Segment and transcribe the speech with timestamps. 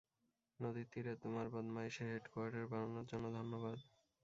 [0.59, 3.77] নদীর তীরে তোমার বদমায়েশির হেডকোয়ার্টার বানানোর জন্য ধন্যবাদ।